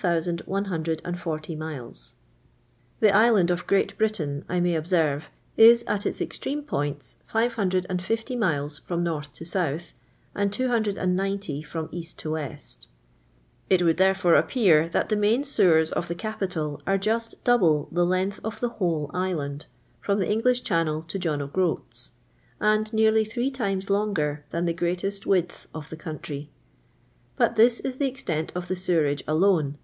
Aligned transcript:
5140 0.00 1.54
The 1.56 3.10
island 3.12 3.50
of 3.50 3.66
Great 3.66 3.98
Britun, 3.98 4.44
I 4.48 4.60
may 4.60 4.76
observe, 4.76 5.28
is, 5.56 5.82
at 5.88 6.06
its 6.06 6.20
extreme 6.20 6.62
points, 6.62 7.16
550 7.26 8.36
miles 8.36 8.78
from 8.78 9.02
north 9.02 9.32
to 9.32 9.44
south, 9.44 9.94
and 10.36 10.52
290 10.52 11.62
from 11.62 11.88
east 11.90 12.16
to 12.20 12.30
west 12.34 12.86
It 13.68 13.82
would, 13.82 13.96
there 13.96 14.14
fore, 14.14 14.36
appear 14.36 14.88
that 14.88 15.08
the 15.08 15.16
main 15.16 15.42
sewers 15.42 15.90
of 15.90 16.06
the 16.06 16.14
capital 16.14 16.80
are 16.86 16.96
just 16.96 17.42
double 17.42 17.88
the 17.90 18.06
length 18.06 18.38
of 18.44 18.60
the 18.60 18.68
whole 18.68 19.10
island, 19.12 19.66
from 20.00 20.20
the 20.20 20.30
English 20.30 20.62
Channel 20.62 21.02
to 21.08 21.18
John 21.18 21.42
o' 21.42 21.48
Groats, 21.48 22.12
and 22.60 22.92
nearly 22.92 23.24
three 23.24 23.50
times 23.50 23.90
longer 23.90 24.44
than 24.50 24.64
the 24.64 24.72
greatest 24.72 25.26
width 25.26 25.66
of 25.74 25.90
tiie 25.90 25.98
country. 25.98 26.50
But 27.34 27.56
this 27.56 27.80
is 27.80 27.96
the 27.96 28.06
extent 28.06 28.52
of 28.54 28.68
the 28.68 28.76
sewerage 28.76 29.24
alone. 29.26 29.76